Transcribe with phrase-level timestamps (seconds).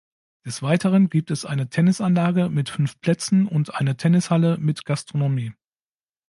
[0.47, 5.53] Des Weiteren gibt es eine Tennisanlage mit fünf Plätzen und eine Tennishalle mit Gastronomie.